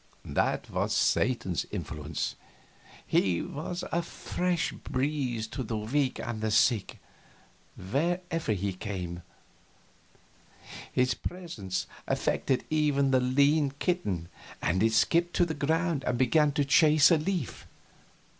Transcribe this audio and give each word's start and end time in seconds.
That 0.25 0.67
was 0.71 0.95
Satan's 0.95 1.67
influence; 1.69 2.35
he 3.05 3.43
was 3.43 3.83
a 3.91 4.01
fresh 4.01 4.71
breeze 4.71 5.45
to 5.49 5.61
the 5.61 5.77
weak 5.77 6.17
and 6.17 6.41
the 6.41 6.49
sick, 6.49 6.97
wherever 7.77 8.51
he 8.51 8.73
came. 8.73 9.21
His 10.91 11.13
presence 11.13 11.85
affected 12.07 12.65
even 12.71 13.11
the 13.11 13.19
lean 13.19 13.73
kitten, 13.77 14.27
and 14.59 14.81
it 14.81 14.93
skipped 14.93 15.35
to 15.35 15.45
the 15.45 15.53
ground 15.53 16.03
and 16.07 16.17
began 16.17 16.51
to 16.53 16.65
chase 16.65 17.11
a 17.11 17.17
leaf. 17.17 17.67